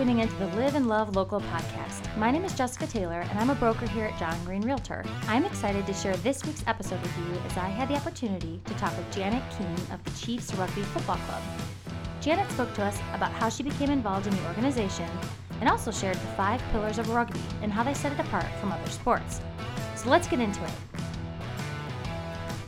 [0.00, 2.16] tuning into the Live and Love Local podcast.
[2.16, 5.04] My name is Jessica Taylor, and I'm a broker here at John Greene Realtor.
[5.28, 8.74] I'm excited to share this week's episode with you as I had the opportunity to
[8.76, 11.42] talk with Janet Kean of the Chiefs Rugby Football Club.
[12.22, 15.10] Janet spoke to us about how she became involved in the organization
[15.60, 18.72] and also shared the five pillars of rugby and how they set it apart from
[18.72, 19.42] other sports.
[19.96, 20.72] So let's get into it.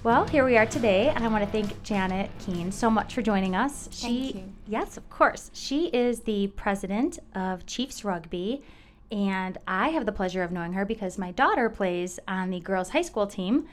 [0.04, 3.22] Well, here we are today, and I want to thank Janet Kean so much for
[3.22, 3.88] joining us.
[3.92, 4.52] She, you.
[4.66, 5.48] Yes, of course.
[5.54, 8.64] She is the president of Chiefs Rugby,
[9.12, 12.88] and I have the pleasure of knowing her because my daughter plays on the girls'
[12.88, 13.68] high school team,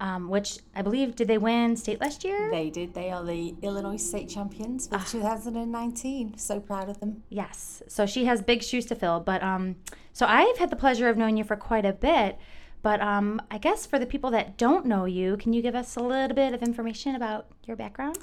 [0.00, 2.50] um, which I believe did they win state last year?
[2.50, 2.94] They did.
[2.94, 6.38] They are the Illinois state champions for 2019.
[6.38, 7.22] So proud of them.
[7.28, 7.82] Yes.
[7.86, 9.20] So she has big shoes to fill.
[9.20, 9.76] But um,
[10.14, 12.38] so I've had the pleasure of knowing you for quite a bit.
[12.86, 15.96] But um, I guess for the people that don't know you, can you give us
[15.96, 18.16] a little bit of information about your background?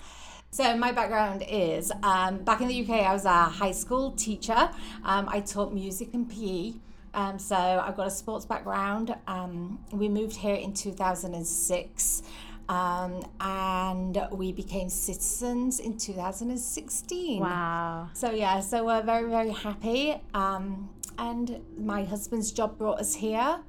[0.52, 2.92] So my background is um, back in the UK.
[3.02, 4.70] I was a high school teacher.
[5.04, 6.76] Um, I taught music and PE.
[7.14, 9.14] Um, so I've got a sports background.
[9.28, 12.24] Um, we moved here in 2006.
[12.70, 17.42] Um, and we became citizens in 2016.
[17.42, 18.12] Wow.
[18.14, 20.22] So yeah, so we're very very happy.
[20.34, 23.60] Um, and my husband's job brought us here.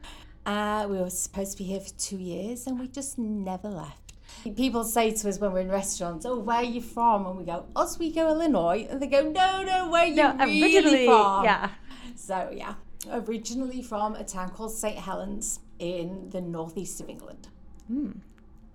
[0.46, 4.12] Uh, we were supposed to be here for two years and we just never left.
[4.56, 7.44] People say to us when we're in restaurants, "Oh, where are you from?" And we
[7.44, 11.44] go, "Oswego, Illinois," and they go, "No, no, where are you No, really originally, from?"
[11.44, 11.70] yeah.
[12.16, 12.74] So yeah,
[13.10, 17.48] originally from a town called St Helens in the northeast of England.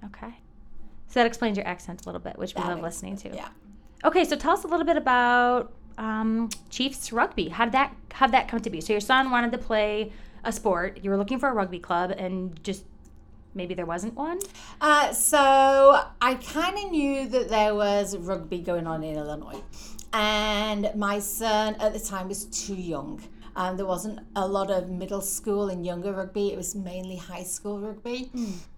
[0.06, 0.34] Okay.
[1.08, 3.36] So that explains your accent a little bit, which we That love listening to.
[3.36, 3.50] Yeah.
[4.06, 7.50] Okay, so tell us a little bit about um, Chiefs rugby.
[7.50, 8.82] How did that how did that come to be?
[8.82, 10.12] So your son wanted to play
[10.44, 11.00] a sport.
[11.04, 12.86] You were looking for a rugby club, and just
[13.54, 14.40] maybe there wasn't one.
[14.80, 19.62] Uh, so I kind of knew that there was rugby going on in Illinois,
[20.14, 23.22] and my son at the time was too young.
[23.56, 26.52] Um, there wasn't a lot of middle school and younger rugby.
[26.52, 28.32] It was mainly high school rugby.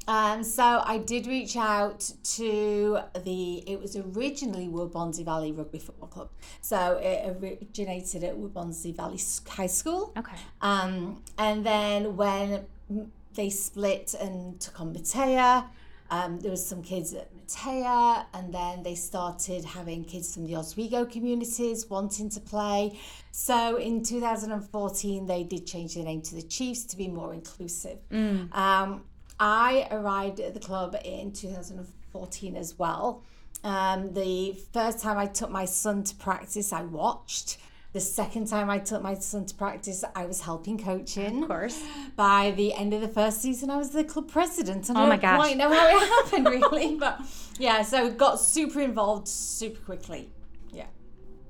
[0.08, 3.64] Um, so I did reach out to the.
[3.70, 6.30] It was originally Waubonsie Valley Rugby Football Club.
[6.62, 10.14] So it originated at Waubonsie Valley High School.
[10.18, 10.36] Okay.
[10.62, 12.66] Um, and then when
[13.36, 15.66] they split and took on Metea,
[16.10, 20.56] um, there was some kids at Metea, and then they started having kids from the
[20.56, 23.00] Oswego communities wanting to play.
[23.32, 27.98] So in 2014, they did change the name to the Chiefs to be more inclusive.
[28.54, 29.04] Um,
[29.40, 33.24] I arrived at the club in 2014 as well.
[33.64, 37.58] Um, the first time I took my son to practice, I watched.
[37.94, 41.44] The second time I took my son to practice, I was helping coaching.
[41.44, 41.84] Of course.
[42.16, 44.88] By the end of the first season, I was the club president.
[44.88, 46.00] And Oh I my don't quite know how it
[46.32, 46.96] happened, really.
[46.96, 47.20] But
[47.60, 50.32] yeah, so got super involved super quickly.
[50.72, 50.86] Yeah.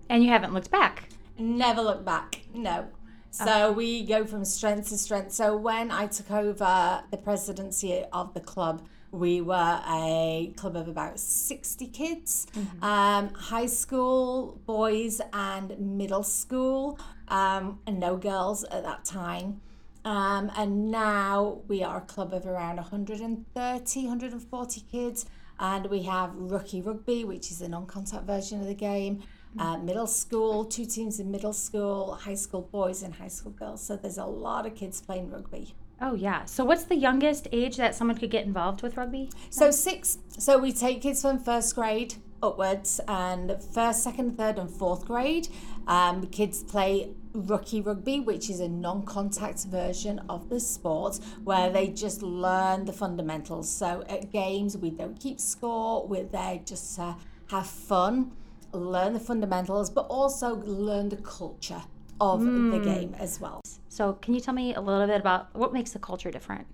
[0.10, 1.10] And you haven't looked back.
[1.38, 2.42] Never looked back.
[2.56, 2.88] No.
[3.30, 3.72] So oh.
[3.72, 5.32] we go from strength to strength.
[5.34, 8.82] So when I took over the presidency of the club,
[9.12, 12.48] we were a club of about 60 kids,
[12.82, 19.62] um, high school boys and middle school, um, and no girls at that time.
[20.04, 25.26] Um, and now we are a club of around 130, 140 kids.
[25.60, 29.22] And we have rookie rugby, which is a non contact version of the game
[29.60, 33.84] uh, middle school, two teams in middle school, high school boys and high school girls.
[33.84, 35.74] So there's a lot of kids playing rugby.
[36.02, 36.46] Oh yeah.
[36.46, 39.30] So what's the youngest age that someone could get involved with rugby?
[39.52, 40.18] So six.
[40.38, 45.48] So we take kids from first grade upwards, and first, second, third, and fourth grade.
[45.88, 51.88] Um, kids play rookie rugby, which is a non-contact version of the sport where they
[51.88, 53.70] just learn the fundamentals.
[53.70, 56.08] So at games, we don't keep score.
[56.08, 57.16] We're there just to
[57.50, 58.32] have fun,
[58.74, 61.84] learn the fundamentals, but also learn the culture
[62.22, 62.84] of the hmm.
[62.84, 63.62] game as well.
[63.90, 66.68] So can you tell me a little bit about what makes the culture different?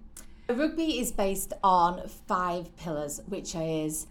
[0.50, 4.08] Rugby is based on five pillars, which is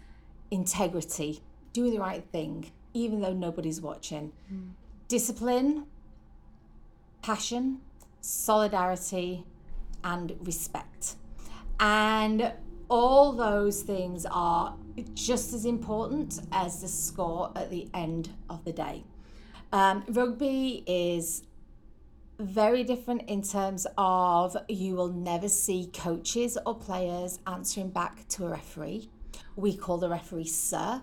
[0.50, 1.40] integrity,
[1.74, 4.70] doing the right thing, even though nobody's watching, hmm.
[5.08, 5.86] discipline,
[7.22, 7.80] passion,
[8.22, 9.44] solidarity,
[10.02, 11.16] and respect.
[11.78, 12.52] And
[12.88, 14.74] all those things are
[15.12, 19.04] just as important as the score at the end of the day.
[19.72, 21.42] Um, rugby is
[22.38, 28.46] very different in terms of you will never see coaches or players answering back to
[28.46, 29.10] a referee.
[29.56, 31.02] We call the referee sir,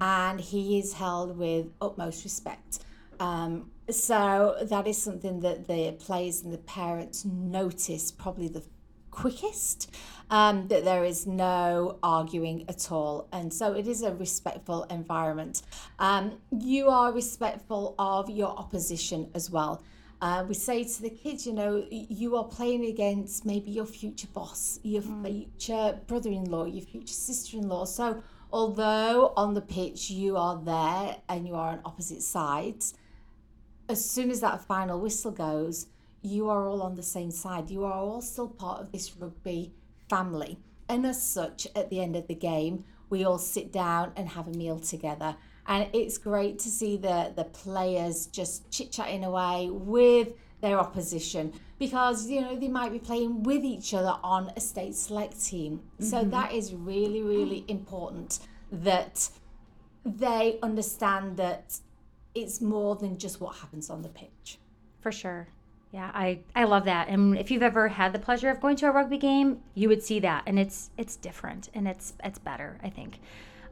[0.00, 2.80] and he is held with utmost respect.
[3.18, 8.62] Um, so that is something that the players and the parents notice probably the
[9.10, 9.94] quickest,
[10.30, 13.28] um, that there is no arguing at all.
[13.32, 15.62] And so it is a respectful environment.
[15.98, 19.82] Um, you are respectful of your opposition as well.
[20.22, 24.28] Uh, we say to the kids, you know, you are playing against maybe your future
[24.34, 25.24] boss, your mm.
[25.24, 27.86] future brother in law, your future sister in law.
[27.86, 28.22] So,
[28.52, 32.92] although on the pitch you are there and you are on opposite sides,
[33.88, 35.86] as soon as that final whistle goes,
[36.22, 37.70] you are all on the same side.
[37.70, 39.72] You are all still part of this rugby
[40.08, 40.58] family.
[40.88, 44.48] And as such, at the end of the game, we all sit down and have
[44.48, 45.36] a meal together.
[45.66, 51.52] And it's great to see the, the players just chit chatting away with their opposition
[51.78, 55.78] because you know they might be playing with each other on a state select team.
[55.78, 56.04] Mm-hmm.
[56.04, 58.40] So that is really, really important
[58.70, 59.28] that
[60.04, 61.78] they understand that
[62.34, 64.58] it's more than just what happens on the pitch.
[65.00, 65.48] For sure.
[65.92, 67.08] Yeah, I, I love that.
[67.08, 70.02] And if you've ever had the pleasure of going to a rugby game, you would
[70.02, 73.20] see that, and it's it's different and it's it's better, I think.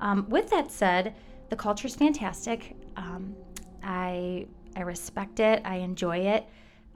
[0.00, 1.14] Um, with that said,
[1.48, 2.76] the culture is fantastic.
[2.96, 3.36] Um,
[3.84, 5.62] I I respect it.
[5.64, 6.46] I enjoy it.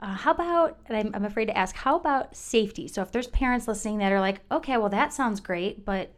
[0.01, 0.79] Uh, how about?
[0.87, 1.73] And I'm, I'm afraid to ask.
[1.73, 2.89] How about safety?
[2.89, 6.13] So if there's parents listening that are like, okay, well that sounds great, but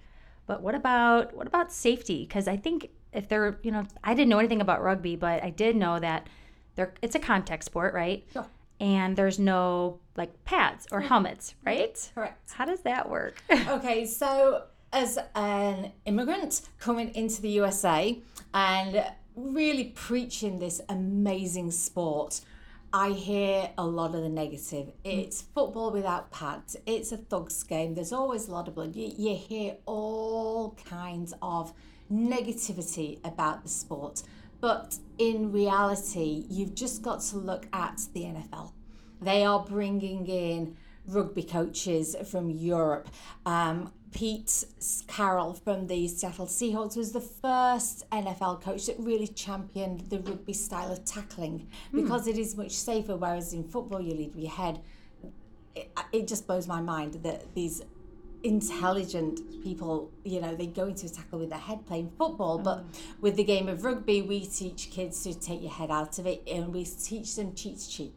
[0.47, 2.25] but what about what about safety?
[2.25, 5.51] Because I think if they're you know I didn't know anything about rugby, but I
[5.51, 6.27] did know that
[6.73, 8.25] there it's a contact sport, right?
[8.33, 8.47] Sure
[8.79, 11.07] and there's no like pads or hmm.
[11.07, 12.11] helmets, right?
[12.13, 12.51] Correct.
[12.51, 13.41] How does that work?
[13.67, 18.19] okay, so as an immigrant coming into the USA
[18.53, 19.05] and
[19.35, 22.41] really preaching this amazing sport,
[22.93, 24.87] I hear a lot of the negative.
[24.87, 24.91] Hmm.
[25.03, 26.77] It's football without pads.
[26.85, 27.95] It's a thugs game.
[27.95, 28.95] There's always a lot of blood.
[28.95, 31.73] You, you hear all kinds of
[32.11, 34.23] negativity about the sport.
[34.61, 38.71] But in reality, you've just got to look at the NFL.
[39.21, 43.09] They are bringing in rugby coaches from Europe.
[43.45, 44.63] Um, Pete
[45.07, 50.53] Carroll from the Seattle Seahawks was the first NFL coach that really championed the rugby
[50.53, 52.01] style of tackling hmm.
[52.01, 52.29] because mm.
[52.29, 53.17] it is much safer.
[53.17, 54.79] Whereas in football, you lead with your head.
[55.75, 57.81] It, it just blows my mind that these
[58.45, 62.59] intelligent people, you know, they go into a tackle with their head playing football.
[62.59, 62.97] But mm.
[63.19, 66.43] with the game of rugby, we teach kids to take your head out of it
[66.47, 68.15] and we teach them cheek to cheek.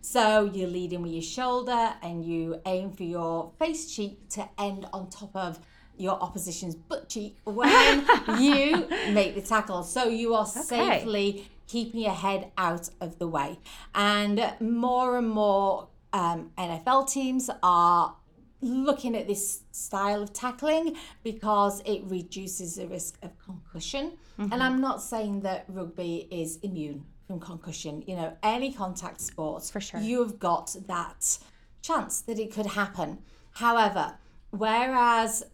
[0.00, 4.86] So you're leading with your shoulder and you aim for your face cheek to end
[4.92, 5.58] on top of
[5.98, 8.06] your opposition's butt cheek when
[8.40, 9.82] you make the tackle.
[9.82, 10.60] So you are okay.
[10.60, 13.58] safely keeping your head out of the way.
[13.94, 18.14] And more and more um, NFL teams are
[18.66, 24.12] looking at this style of tackling because it reduces the risk of concussion.
[24.38, 24.52] Mm-hmm.
[24.52, 28.02] And I'm not saying that rugby is immune from concussion.
[28.06, 31.38] You know, any contact sport, for sure, you've got that
[31.82, 33.18] chance that it could happen.
[33.52, 34.14] However,
[34.50, 35.44] whereas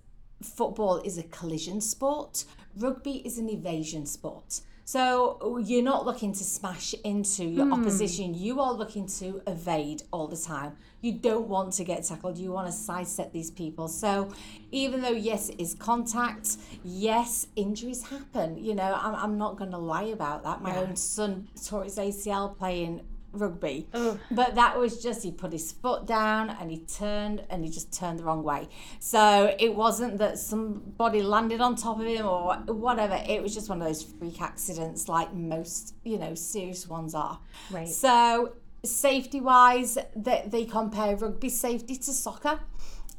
[0.43, 2.45] football is a collision sport,
[2.77, 4.61] rugby is an evasion sport.
[4.85, 7.73] So you're not looking to smash into your mm.
[7.73, 8.35] opposition.
[8.35, 10.77] You are looking to evade all the time.
[11.01, 12.37] You don't want to get tackled.
[12.37, 13.89] You want to sidestep these people.
[13.89, 14.31] So
[14.73, 18.63] even though yes, it is contact, yes, injuries happen.
[18.63, 20.63] You know, I'm, I'm not going to lie about that.
[20.63, 20.81] My yeah.
[20.81, 23.89] own son tore his ACL playing rugby.
[23.93, 24.19] Ugh.
[24.31, 27.93] But that was just he put his foot down and he turned and he just
[27.93, 28.69] turned the wrong way.
[28.99, 33.21] So it wasn't that somebody landed on top of him or whatever.
[33.27, 37.41] It was just one of those freak accidents like most, you know, serious ones are.
[37.71, 37.89] Right.
[37.89, 38.55] So
[38.85, 42.61] safety wise, they, they compare rugby safety to soccer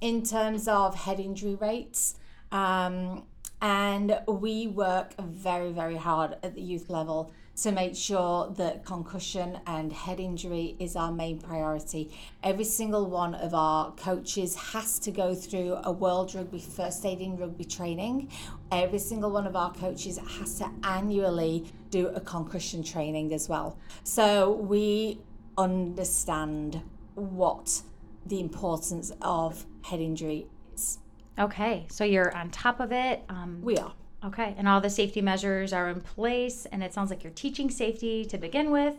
[0.01, 2.15] in terms of head injury rates.
[2.51, 3.23] Um,
[3.61, 9.59] and we work very, very hard at the youth level to make sure that concussion
[9.67, 12.11] and head injury is our main priority.
[12.41, 17.21] Every single one of our coaches has to go through a World Rugby First Aid
[17.21, 18.29] in Rugby training.
[18.71, 23.77] Every single one of our coaches has to annually do a concussion training as well.
[24.03, 25.19] So we
[25.57, 26.81] understand
[27.13, 27.83] what
[28.25, 30.97] the importance of head injury is.
[31.37, 33.23] Okay, so you're on top of it.
[33.29, 33.93] Um, we are.
[34.25, 37.69] Okay, and all the safety measures are in place, and it sounds like you're teaching
[37.69, 38.95] safety to begin with.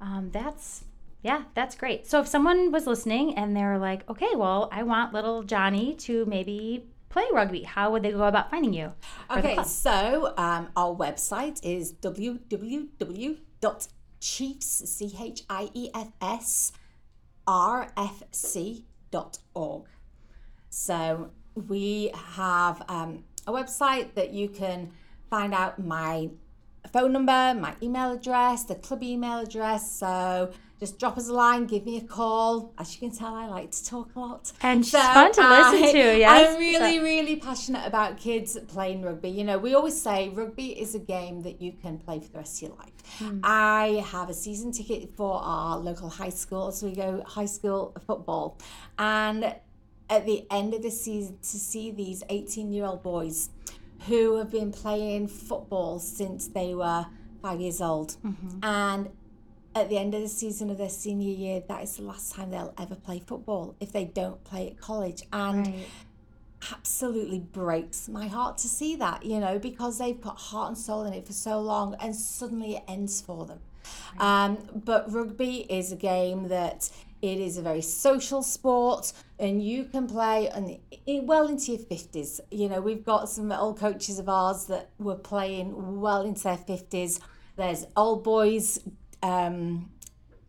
[0.00, 0.84] Um, that's
[1.22, 2.06] yeah, that's great.
[2.06, 6.26] So if someone was listening and they're like, okay, well, I want little Johnny to
[6.26, 8.92] maybe play rugby, how would they go about finding you?
[9.30, 13.36] Okay, so um, our website is www.chiefs,
[14.66, 16.72] C H I E F S,
[17.46, 18.82] rfc.org.
[20.70, 24.90] So we have um, a website that you can
[25.30, 26.30] find out my
[26.92, 29.90] phone number, my email address, the club email address.
[29.92, 32.72] So just drop us a line, give me a call.
[32.76, 34.52] As you can tell, I like to talk a lot.
[34.62, 36.48] And she's fun to listen I- to, yes.
[36.54, 39.30] I'm really, really passionate about kids playing rugby.
[39.30, 42.38] You know, we always say rugby is a game that you can play for the
[42.38, 42.90] rest of your life.
[43.18, 43.40] Hmm.
[43.44, 47.94] I have a season ticket for our local high school, so we go high school
[48.06, 48.58] football.
[48.98, 49.54] And
[50.12, 53.48] at the end of the season, to see these 18 year old boys
[54.08, 57.06] who have been playing football since they were
[57.40, 58.16] five years old.
[58.24, 58.58] Mm-hmm.
[58.62, 59.08] And
[59.74, 62.50] at the end of the season of their senior year, that is the last time
[62.50, 65.22] they'll ever play football if they don't play at college.
[65.32, 65.86] And Right.
[66.70, 71.04] absolutely breaks my heart to see that, you know, because they've put heart and soul
[71.04, 73.60] in it for so long and suddenly it ends for them.
[74.18, 76.90] Um, but rugby is a game that
[77.22, 80.78] it is a very social sport and you can play and
[81.26, 82.40] well into your 50s.
[82.50, 86.56] You know, we've got some old coaches of ours that were playing well into their
[86.56, 87.20] 50s.
[87.56, 88.80] There's old boys
[89.22, 89.88] um,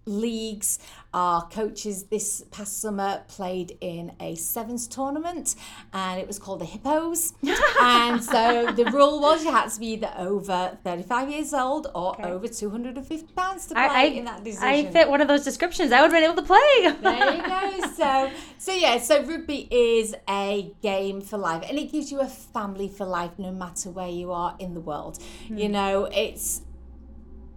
[0.06, 0.80] leagues.
[1.14, 5.56] Our coaches this past summer played in a sevens tournament
[5.94, 7.34] and it was called the Hippos.
[7.82, 12.20] and so the rule was you had to be either over 35 years old or
[12.26, 14.68] over 250 pounds to play I, I, in that decision.
[14.68, 15.92] I fit one of those descriptions.
[15.92, 16.60] I would have been able to play.
[17.04, 17.94] There you go.
[17.96, 18.98] So, so yeah.
[18.98, 23.38] So rugby is a game for life, and it gives you a family for life,
[23.38, 25.20] no matter where you are in the world.
[25.50, 25.72] You hmm.
[25.72, 26.62] know, it's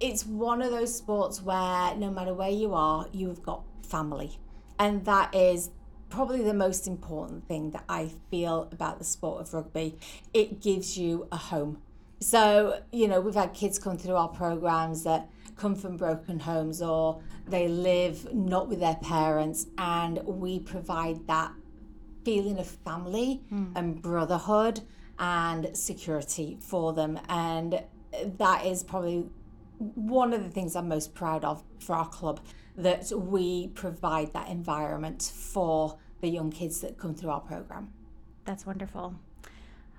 [0.00, 4.38] it's one of those sports where no matter where you are, you've got family,
[4.78, 5.70] and that is
[6.08, 9.98] probably the most important thing that I feel about the sport of rugby.
[10.32, 11.82] It gives you a home.
[12.20, 16.80] So, you know, we've had kids come through our programs that come from broken homes
[16.80, 21.52] or they live not with their parents, and we provide that
[22.24, 23.66] feeling of family hmm.
[23.76, 24.80] and brotherhood
[25.18, 27.18] and security for them.
[27.28, 27.82] And
[28.38, 29.26] that is probably
[29.78, 32.40] one of the things I'm most proud of for our club
[32.76, 37.92] that we provide that environment for the young kids that come through our program.
[38.44, 39.14] That's wonderful.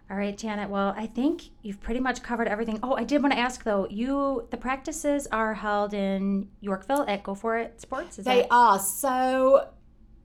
[0.09, 0.69] All right, Janet.
[0.69, 2.79] Well, I think you've pretty much covered everything.
[2.81, 3.87] Oh, I did want to ask though.
[3.89, 8.17] You the practices are held in Yorkville at Go For It Sports.
[8.17, 9.69] Is They that are so.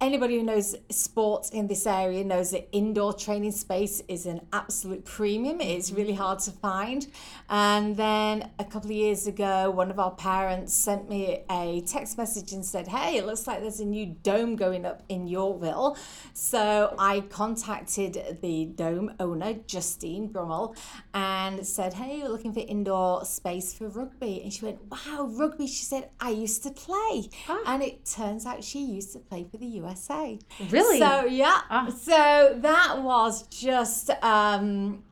[0.03, 5.05] Anybody who knows sports in this area knows that indoor training space is an absolute
[5.05, 5.61] premium.
[5.61, 7.07] It's really hard to find.
[7.49, 12.19] And then a couple of years ago, one of our parents sent me a text
[12.19, 15.97] message and said, Hey, it looks like there's a new dome going up in Yorkville.
[16.35, 20.75] So I contacted the dome owner, Justine Brummel,
[21.15, 24.43] and said, Hey, we're looking for indoor space for rugby.
[24.43, 25.69] And she went, Wow, rugby.
[25.69, 27.29] She said, I used to play.
[27.49, 27.63] Ah.
[27.67, 30.39] And it turns out she used to play for the USA.
[30.71, 30.99] Really?
[30.99, 31.61] So, yeah.
[31.71, 31.89] Ah.
[31.89, 34.11] So that was just.
[34.23, 35.03] Um,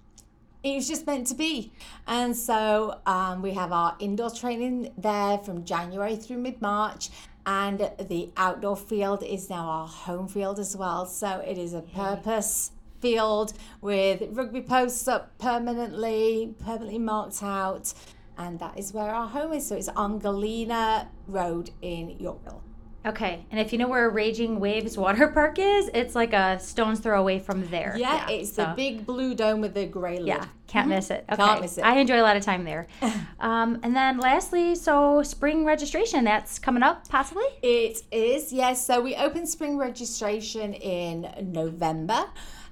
[0.62, 1.72] it was just meant to be.
[2.06, 7.08] And so um, we have our indoor training there from January through mid March.
[7.46, 11.06] And the outdoor field is now our home field as well.
[11.06, 17.94] So it is a purpose field with rugby posts up permanently, permanently marked out.
[18.36, 19.66] And that is where our home is.
[19.66, 22.62] So it's on Galena Road in Yorkville.
[23.04, 23.44] Okay?
[23.50, 27.20] And if you know where Raging Waves Water Park is, it's like a stone's throw
[27.20, 27.94] away from there.
[27.96, 30.28] Yeah, it's the big blue dome with the grey lid.
[30.28, 31.24] Yeah, can't miss it.
[31.30, 31.42] Okay.
[31.42, 31.82] Can't miss it.
[31.82, 32.86] I enjoy a lot of time there.
[33.40, 37.44] um, and then lastly, so spring registration that's coming up possibly.
[37.62, 38.86] It is, yes.
[38.86, 42.26] So we open spring registration in November.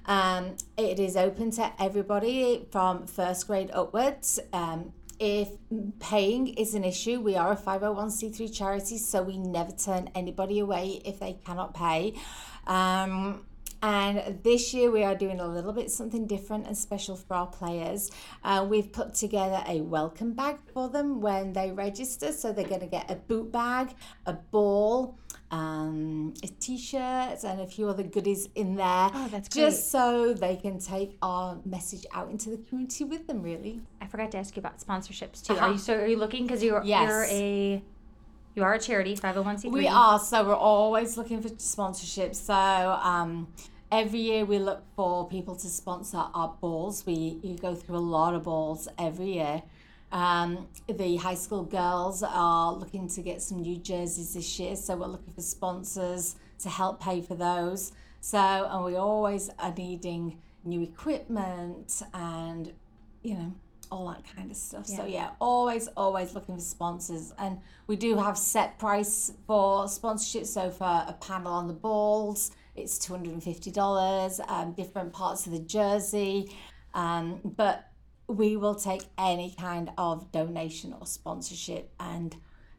[0.05, 4.39] Um, it is open to everybody from first grade upwards.
[4.53, 5.49] Um, if
[5.99, 11.01] paying is an issue, we are a 501c3 charity, so we never turn anybody away
[11.05, 12.13] if they cannot pay.
[12.65, 13.45] Um,
[13.81, 17.47] and this year we are doing a little bit something different and special for our
[17.47, 18.11] players.
[18.43, 22.31] Uh, we've put together a welcome bag for them when they register.
[22.31, 23.95] So they're going to get a boot bag,
[24.25, 25.18] a ball,
[25.51, 29.09] um, a t-shirt, and a few other goodies in there.
[29.13, 33.41] Oh, that's Just so they can take our message out into the community with them.
[33.41, 33.81] Really.
[34.01, 35.53] I forgot to ask you about sponsorships too.
[35.53, 35.71] Are Uh-huh.
[35.71, 37.09] you so are you looking because you're Yes.
[37.09, 37.83] you're a
[38.55, 39.71] you are a charity 501c3.
[39.71, 42.35] We are, so we're always looking for sponsorships.
[42.35, 43.47] So um,
[43.91, 47.05] every year we look for people to sponsor our balls.
[47.05, 49.63] We you go through a lot of balls every year.
[50.11, 54.95] Um, the high school girls are looking to get some new jerseys this year, so
[54.95, 57.91] we're looking for sponsors to help pay for those.
[58.21, 62.73] So, and we always are needing new equipment and
[63.23, 63.53] you know
[63.91, 64.85] all that kind of stuff.
[64.85, 70.45] So yeah, always, always looking for sponsors, and we do have set price for sponsorship.
[70.45, 74.39] So for a panel on the balls, it's two hundred and fifty dollars.
[74.47, 76.55] Um, different parts of the jersey,
[76.93, 77.88] um, but
[78.29, 82.35] we will take any kind of donation or sponsorship and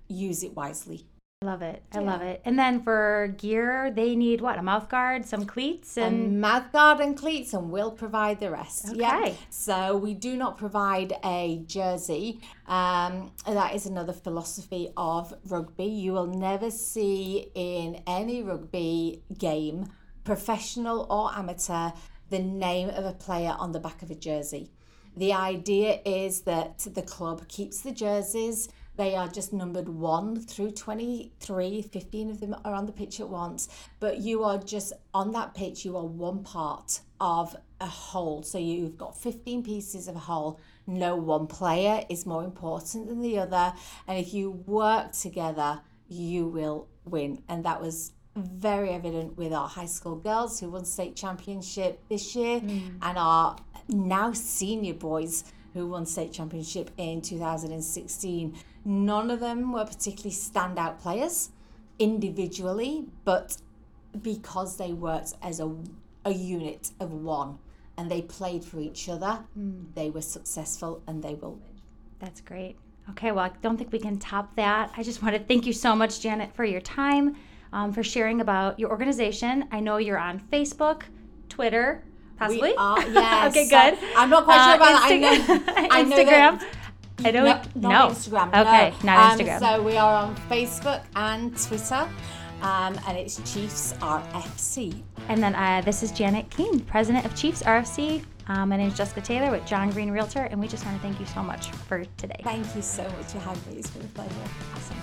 [0.08, 1.06] use it wisely.
[1.42, 1.82] I love it.
[1.94, 2.42] I love it.
[2.44, 4.58] And then for gear, they need what?
[4.58, 8.50] A mouth guard, some cleats, and and mouth guard and cleats, and we'll provide the
[8.50, 8.94] rest.
[8.94, 9.32] Yeah.
[9.48, 12.42] So we do not provide a jersey.
[12.66, 15.86] Um, that is another philosophy of rugby.
[15.86, 19.86] You will never see in any rugby game,
[20.24, 21.92] professional or amateur,
[22.28, 24.72] the name of a player on the back of a jersey.
[25.16, 28.68] The idea is that the club keeps the jerseys.
[28.96, 31.82] They are just numbered 1 through 23.
[31.82, 33.68] 15 of them are on the pitch at once.
[33.98, 38.42] But you are just on that pitch, you are one part of a whole.
[38.42, 40.60] So you've got 15 pieces of a whole.
[40.86, 43.72] No one player is more important than the other.
[44.06, 47.42] And if you work together, you will win.
[47.48, 52.34] And that was very evident with our high school girls who won state championship this
[52.36, 52.96] year mm.
[53.02, 53.56] and our
[53.90, 55.44] now senior boys
[55.74, 61.50] who won state championship in 2016 none of them were particularly standout players
[61.98, 63.56] individually but
[64.22, 65.70] because they worked as a,
[66.24, 67.58] a unit of one
[67.96, 69.40] and they played for each other
[69.94, 71.70] they were successful and they will win
[72.20, 72.76] that's great.
[73.08, 74.92] Okay, well, I don't think we can top that.
[74.96, 77.34] I just want to thank you so much, Janet, for your time,
[77.72, 79.66] um, for sharing about your organization.
[79.72, 81.02] I know you're on Facebook,
[81.48, 82.04] Twitter,
[82.40, 82.70] possibly.
[82.70, 83.50] We are, yes.
[83.56, 83.98] okay, good.
[84.16, 85.02] I'm not quite sure Uh, about that.
[85.04, 86.58] I Insta- know, I know Instagram.
[86.60, 86.76] that-
[87.22, 87.44] I know.
[87.44, 88.14] No, not no.
[88.14, 88.48] Instagram.
[88.48, 89.12] Okay, no.
[89.12, 89.58] not Um, Instagram.
[89.60, 92.08] so we are on Facebook and Twitter,
[92.62, 95.02] um, and it's Chiefs RFC.
[95.28, 98.24] And then uh, this is Janet Kean, president of Chiefs RFC.
[98.48, 101.02] Um, my name is Jessica Taylor with John Greene Realtor, and we just want to
[101.02, 102.40] thank you so much for today.
[102.42, 103.78] Thank you so much for having me.
[103.80, 104.34] It's been a pleasure.
[104.74, 104.96] Awesome.